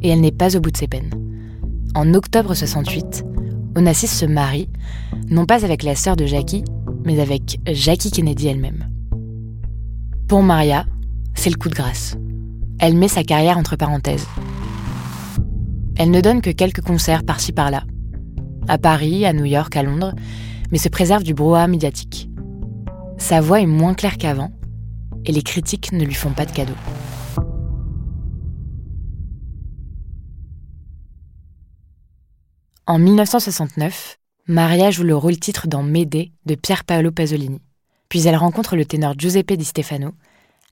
Et 0.03 0.11
elle 0.11 0.21
n'est 0.21 0.33
pas 0.33 0.55
au 0.55 0.61
bout 0.61 0.71
de 0.71 0.77
ses 0.77 0.87
peines. 0.87 1.15
En 1.95 2.13
octobre 2.13 2.55
68, 2.55 3.25
Onassis 3.75 4.07
se 4.07 4.27
marie, 4.27 4.69
non 5.29 5.47
pas 5.47 5.65
avec 5.65 5.83
la 5.83 5.95
sœur 5.95 6.17
de 6.17 6.27
Jackie, 6.27 6.65
mais 7.05 7.21
avec 7.21 7.59
Jackie 7.67 8.11
Kennedy 8.11 8.49
elle-même. 8.49 8.90
Pour 10.31 10.45
Maria, 10.45 10.87
c'est 11.35 11.51
le 11.51 11.57
coup 11.57 11.69
de 11.69 11.75
grâce. 11.75 12.17
Elle 12.79 12.97
met 12.97 13.09
sa 13.09 13.25
carrière 13.25 13.59
entre 13.59 13.75
parenthèses. 13.75 14.29
Elle 15.97 16.13
ne 16.13 16.21
donne 16.21 16.41
que 16.41 16.51
quelques 16.51 16.83
concerts 16.83 17.25
par-ci 17.25 17.51
par-là. 17.51 17.83
À 18.69 18.79
Paris, 18.79 19.27
à 19.27 19.33
New 19.33 19.45
York, 19.45 19.75
à 19.75 19.83
Londres, 19.83 20.15
mais 20.71 20.79
se 20.79 20.89
préserve 20.89 21.25
du 21.25 21.35
brouhaha 21.35 21.67
médiatique. 21.67 22.31
Sa 23.19 23.41
voix 23.41 23.61
est 23.61 23.67
moins 23.67 23.93
claire 23.93 24.19
qu'avant, 24.19 24.53
et 25.25 25.33
les 25.33 25.43
critiques 25.43 25.91
ne 25.91 26.05
lui 26.05 26.15
font 26.15 26.31
pas 26.31 26.47
de 26.47 26.53
cadeaux. 26.53 26.75
En 32.87 33.01
1969, 33.01 34.21
Maria 34.47 34.93
joue 34.93 35.03
le 35.03 35.17
rôle 35.17 35.41
titre 35.41 35.67
dans 35.67 35.83
Médée 35.83 36.31
de 36.47 36.55
Pier 36.55 36.77
Paolo 36.87 37.11
Pasolini. 37.11 37.61
Puis 38.11 38.27
elle 38.27 38.37
rencontre 38.37 38.77
le 38.77 38.85
ténor 38.85 39.15
Giuseppe 39.17 39.53
Di 39.53 39.65
Stefano, 39.65 40.11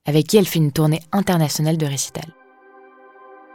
avec 0.05 0.27
qui 0.27 0.37
elle 0.37 0.47
fait 0.47 0.59
une 0.59 0.73
tournée 0.73 1.01
internationale 1.13 1.79
de 1.79 1.87
récital. 1.87 2.25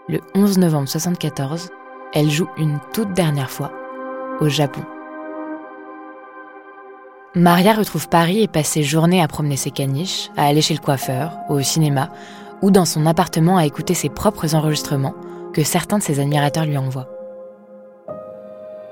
Le 0.07 0.21
11 0.35 0.57
novembre 0.57 0.87
1974, 0.87 1.69
elle 2.13 2.31
joue 2.31 2.47
une 2.57 2.79
toute 2.93 3.13
dernière 3.13 3.51
fois 3.51 3.73
au 4.39 4.47
Japon. 4.47 4.81
Maria 7.35 7.73
retrouve 7.73 8.07
Paris 8.07 8.41
et 8.41 8.47
passe 8.47 8.67
ses 8.67 8.83
journées 8.83 9.21
à 9.21 9.27
promener 9.27 9.57
ses 9.57 9.71
caniches, 9.71 10.29
à 10.37 10.45
aller 10.45 10.61
chez 10.61 10.75
le 10.75 10.79
coiffeur, 10.79 11.37
au 11.49 11.59
cinéma 11.61 12.09
ou 12.61 12.71
dans 12.71 12.85
son 12.85 13.05
appartement 13.05 13.57
à 13.57 13.65
écouter 13.65 13.95
ses 13.95 14.09
propres 14.09 14.55
enregistrements 14.55 15.15
que 15.51 15.63
certains 15.63 15.97
de 15.97 16.03
ses 16.03 16.21
admirateurs 16.21 16.65
lui 16.65 16.77
envoient. 16.77 17.09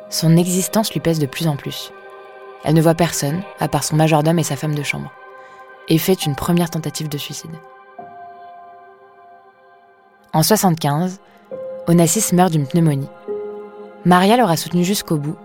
Son 0.10 0.36
existence 0.36 0.92
lui 0.92 1.00
pèse 1.00 1.20
de 1.20 1.28
plus 1.28 1.48
en 1.48 1.56
plus. 1.56 1.94
Elle 2.64 2.76
ne 2.76 2.82
voit 2.82 2.94
personne, 2.94 3.42
à 3.60 3.68
part 3.68 3.84
son 3.84 3.96
majordome 3.96 4.40
et 4.40 4.44
sa 4.44 4.56
femme 4.56 4.76
de 4.76 4.84
chambre, 4.84 5.12
et 5.90 5.98
fait 5.98 6.26
une 6.26 6.36
première 6.36 6.70
tentative 6.70 7.10
de 7.10 7.18
suicide. 7.18 7.52
En 10.34 10.44
75, 10.44 11.20
Onassis 11.88 12.34
meurt 12.34 12.52
d'une 12.52 12.68
pneumonie. 12.68 13.10
Maria 14.06 14.38
l'aura 14.38 14.56
soutenu 14.56 14.84
jusqu'au 14.84 15.18
bout, 15.18 15.36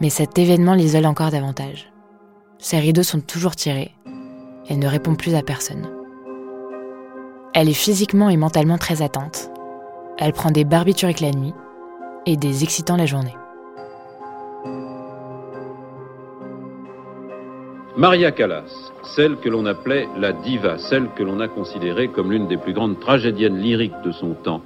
mais 0.00 0.10
cet 0.10 0.38
événement 0.38 0.74
l'isole 0.74 1.06
encore 1.06 1.30
davantage. 1.30 1.92
Ses 2.58 2.78
rideaux 2.78 3.02
sont 3.02 3.20
toujours 3.20 3.54
tirés. 3.54 3.94
Elle 4.68 4.78
ne 4.78 4.88
répond 4.88 5.14
plus 5.14 5.34
à 5.34 5.42
personne. 5.42 5.88
Elle 7.54 7.68
est 7.68 7.74
physiquement 7.74 8.30
et 8.30 8.36
mentalement 8.36 8.78
très 8.78 9.02
atteinte. 9.02 9.50
Elle 10.18 10.32
prend 10.32 10.50
des 10.50 10.64
barbituriques 10.64 11.20
la 11.20 11.30
nuit 11.30 11.54
et 12.26 12.36
des 12.36 12.62
excitants 12.62 12.96
la 12.96 13.06
journée. 13.06 13.34
Maria 17.96 18.32
Callas, 18.32 18.90
celle 19.02 19.36
que 19.36 19.50
l'on 19.50 19.66
appelait 19.66 20.08
la 20.16 20.32
diva, 20.32 20.78
celle 20.78 21.10
que 21.14 21.22
l'on 21.22 21.40
a 21.40 21.48
considérée 21.48 22.08
comme 22.08 22.32
l'une 22.32 22.48
des 22.48 22.56
plus 22.56 22.72
grandes 22.72 22.98
tragédiennes 22.98 23.58
lyriques 23.58 24.00
de 24.02 24.12
son 24.12 24.32
temps, 24.32 24.62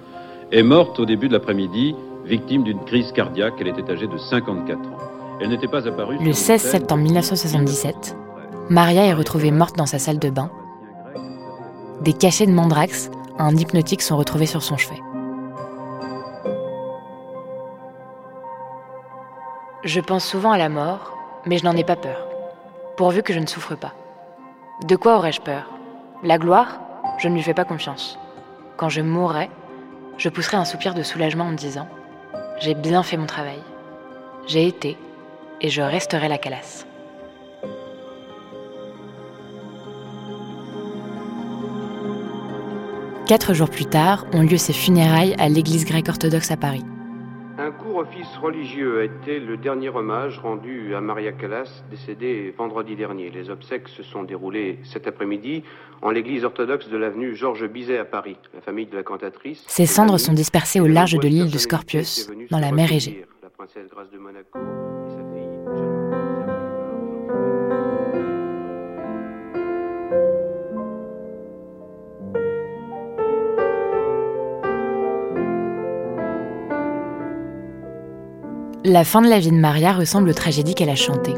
est 0.52 0.62
morte 0.62 1.00
au 1.00 1.06
début 1.06 1.26
de 1.26 1.32
l'après-midi, 1.32 1.96
victime 2.24 2.62
d'une 2.62 2.84
crise 2.84 3.10
cardiaque. 3.10 3.54
Elle 3.58 3.66
était 3.66 3.90
âgée 3.90 4.06
de 4.06 4.16
54 4.16 4.78
ans. 4.78 4.98
Elle 5.40 5.48
n'était 5.48 5.66
pas 5.66 5.88
apparue. 5.88 6.18
Le 6.24 6.32
16 6.32 6.62
septembre 6.62 7.02
1977, 7.02 8.16
Maria 8.70 9.04
est 9.04 9.12
retrouvée 9.14 9.50
morte 9.50 9.76
dans 9.76 9.86
sa 9.86 9.98
salle 9.98 10.20
de 10.20 10.30
bain. 10.30 10.48
Des 12.02 12.12
cachets 12.12 12.46
de 12.46 12.52
mandrax, 12.52 13.10
un 13.40 13.56
hypnotique, 13.56 14.02
sont 14.02 14.16
retrouvés 14.16 14.46
sur 14.46 14.62
son 14.62 14.76
chevet. 14.76 15.02
Je 19.82 20.00
pense 20.00 20.24
souvent 20.24 20.52
à 20.52 20.58
la 20.58 20.68
mort, 20.68 21.12
mais 21.44 21.58
je 21.58 21.64
n'en 21.64 21.76
ai 21.76 21.84
pas 21.84 21.96
peur 21.96 22.25
pourvu 22.96 23.22
que 23.22 23.32
je 23.32 23.38
ne 23.38 23.46
souffre 23.46 23.74
pas. 23.74 23.94
De 24.88 24.96
quoi 24.96 25.16
aurais-je 25.16 25.40
peur? 25.40 25.70
La 26.22 26.38
gloire? 26.38 26.80
Je 27.18 27.28
ne 27.28 27.34
lui 27.34 27.42
fais 27.42 27.54
pas 27.54 27.64
confiance. 27.64 28.18
Quand 28.76 28.88
je 28.88 29.00
mourrai, 29.00 29.50
je 30.18 30.28
pousserai 30.28 30.56
un 30.56 30.64
soupir 30.64 30.94
de 30.94 31.02
soulagement 31.02 31.44
en 31.44 31.52
disant⁇ 31.52 31.88
J'ai 32.60 32.74
bien 32.74 33.02
fait 33.02 33.16
mon 33.16 33.26
travail. 33.26 33.58
J'ai 34.46 34.66
été 34.66 34.96
et 35.60 35.68
je 35.68 35.82
resterai 35.82 36.28
la 36.28 36.38
calasse. 36.38 36.86
Quatre 43.26 43.54
jours 43.54 43.70
plus 43.70 43.86
tard 43.86 44.24
ont 44.32 44.42
lieu 44.42 44.56
ses 44.56 44.72
funérailles 44.72 45.34
à 45.38 45.48
l'église 45.48 45.84
grecque 45.84 46.08
orthodoxe 46.08 46.50
à 46.50 46.56
Paris. 46.56 46.84
Un 47.96 48.00
court 48.00 48.08
office 48.10 48.36
religieux 48.42 49.00
a 49.00 49.04
été 49.04 49.40
le 49.40 49.56
dernier 49.56 49.88
hommage 49.88 50.38
rendu 50.38 50.94
à 50.94 51.00
Maria 51.00 51.32
Callas, 51.32 51.82
décédée 51.90 52.54
vendredi 52.58 52.94
dernier. 52.94 53.30
Les 53.30 53.48
obsèques 53.48 53.88
se 53.88 54.02
sont 54.02 54.22
déroulées 54.22 54.78
cet 54.84 55.06
après-midi 55.06 55.62
en 56.02 56.10
l'église 56.10 56.44
orthodoxe 56.44 56.90
de 56.90 56.98
l'avenue 56.98 57.34
Georges 57.34 57.66
Bizet 57.66 57.96
à 57.96 58.04
Paris. 58.04 58.36
La 58.52 58.60
famille 58.60 58.84
de 58.84 58.96
la 58.96 59.02
cantatrice. 59.02 59.64
Ses 59.66 59.86
cendres 59.86 60.18
sont 60.18 60.34
dispersées 60.34 60.80
au 60.80 60.86
large 60.86 61.14
de 61.14 61.26
l'île 61.26 61.50
de 61.50 61.56
Scorpius, 61.56 62.30
dans 62.50 62.58
la 62.58 62.70
mer 62.70 62.92
Égée. 62.92 63.24
La 63.42 63.48
princesse 63.48 63.88
Grâce 63.88 64.10
de 64.10 64.18
Monaco 64.18 64.58
La 78.88 79.02
fin 79.02 79.20
de 79.20 79.28
la 79.28 79.40
vie 79.40 79.50
de 79.50 79.56
Maria 79.56 79.92
ressemble 79.92 80.30
aux 80.30 80.32
tragédies 80.32 80.76
qu'elle 80.76 80.90
a 80.90 80.94
chantées. 80.94 81.34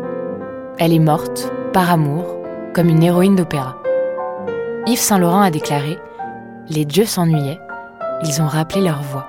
Elle 0.79 0.93
est 0.93 0.99
morte, 0.99 1.51
par 1.73 1.91
amour, 1.91 2.37
comme 2.75 2.91
une 2.91 3.03
héroïne 3.03 3.37
d'opéra. 3.37 3.81
Yves 4.87 4.99
Saint-Laurent 4.99 5.41
a 5.41 5.51
déclaré 5.51 5.97
Les 6.69 6.85
dieux 6.85 7.07
s'ennuyaient, 7.07 7.59
ils 8.23 8.43
ont 8.43 8.47
rappelé 8.47 8.83
leur 8.83 9.01
voix. 9.01 9.29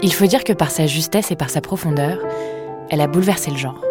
Il 0.00 0.12
faut 0.12 0.26
dire 0.26 0.44
que 0.44 0.52
par 0.52 0.70
sa 0.70 0.86
justesse 0.86 1.32
et 1.32 1.36
par 1.36 1.50
sa 1.50 1.60
profondeur, 1.60 2.20
elle 2.88 3.00
a 3.00 3.08
bouleversé 3.08 3.50
le 3.50 3.56
genre. 3.56 3.82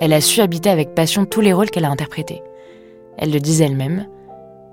Elle 0.00 0.12
a 0.12 0.20
su 0.20 0.40
habiter 0.40 0.70
avec 0.70 0.96
passion 0.96 1.24
tous 1.24 1.40
les 1.40 1.52
rôles 1.52 1.70
qu'elle 1.70 1.84
a 1.84 1.90
interprétés. 1.90 2.42
Elle 3.16 3.30
le 3.30 3.38
disait 3.38 3.66
elle-même 3.66 4.08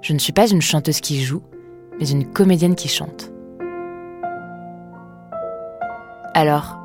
Je 0.02 0.14
ne 0.14 0.20
suis 0.20 0.34
pas 0.34 0.50
une 0.50 0.64
chanteuse 0.64 1.00
qui 1.00 1.22
joue, 1.22 1.44
mais 2.00 2.10
une 2.10 2.26
comédienne 2.26 2.74
qui 2.74 2.88
chante. 2.88 3.35
Alors, 6.38 6.78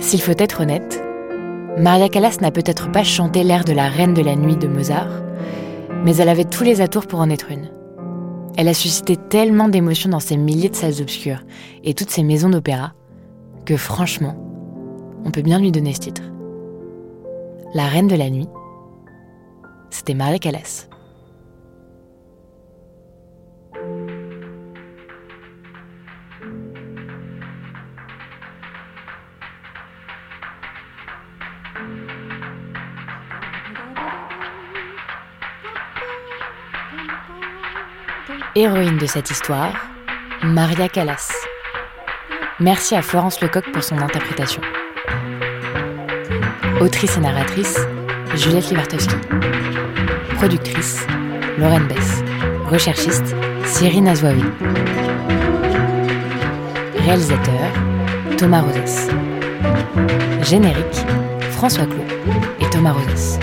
s'il 0.00 0.20
faut 0.20 0.34
être 0.36 0.60
honnête, 0.60 1.02
Maria 1.78 2.10
Callas 2.10 2.36
n'a 2.42 2.50
peut-être 2.50 2.92
pas 2.92 3.02
chanté 3.02 3.42
l'air 3.42 3.64
de 3.64 3.72
la 3.72 3.88
Reine 3.88 4.12
de 4.12 4.20
la 4.20 4.36
Nuit 4.36 4.58
de 4.58 4.68
Mozart, 4.68 5.22
mais 6.04 6.14
elle 6.16 6.28
avait 6.28 6.44
tous 6.44 6.62
les 6.62 6.82
atours 6.82 7.06
pour 7.06 7.20
en 7.20 7.30
être 7.30 7.50
une. 7.50 7.70
Elle 8.58 8.68
a 8.68 8.74
suscité 8.74 9.16
tellement 9.16 9.70
d'émotions 9.70 10.10
dans 10.10 10.20
ces 10.20 10.36
milliers 10.36 10.68
de 10.68 10.76
salles 10.76 11.00
obscures 11.00 11.40
et 11.84 11.94
toutes 11.94 12.10
ces 12.10 12.22
maisons 12.22 12.50
d'opéra 12.50 12.92
que 13.64 13.78
franchement, 13.78 14.36
on 15.24 15.30
peut 15.30 15.40
bien 15.40 15.58
lui 15.58 15.72
donner 15.72 15.94
ce 15.94 16.00
titre. 16.00 16.22
La 17.72 17.86
Reine 17.86 18.08
de 18.08 18.16
la 18.16 18.28
Nuit, 18.28 18.48
c'était 19.88 20.12
Maria 20.12 20.38
Callas. 20.38 20.86
Héroïne 38.60 38.98
de 38.98 39.06
cette 39.06 39.30
histoire, 39.30 39.72
Maria 40.42 40.88
Callas. 40.88 41.30
Merci 42.58 42.96
à 42.96 43.02
Florence 43.02 43.40
Lecoq 43.40 43.70
pour 43.72 43.84
son 43.84 43.96
interprétation. 43.98 44.60
Autrice 46.80 47.16
et 47.18 47.20
narratrice, 47.20 47.78
Juliette 48.34 48.68
Libartowski. 48.70 49.14
Productrice, 50.38 51.06
Lorraine 51.56 51.86
Bess. 51.86 52.24
Recherchiste, 52.66 53.32
Cyrine 53.64 54.08
Azouaoui. 54.08 54.42
Réalisateur, 57.04 57.60
Thomas 58.38 58.62
Rosas. 58.62 59.08
Générique, 60.42 61.06
François 61.52 61.86
Clot 61.86 62.04
et 62.58 62.68
Thomas 62.70 62.94
Rosas. 62.94 63.38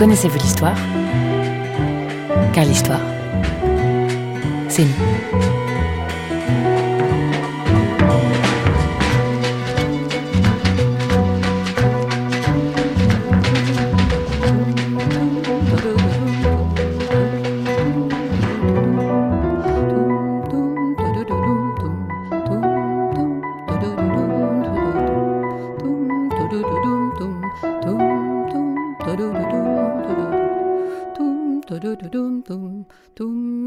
Connaissez-vous 0.00 0.38
l'histoire? 0.38 0.76
Car 2.54 2.64
l'histoire, 2.64 3.02
c'est 4.66 4.84
nous. 4.84 5.59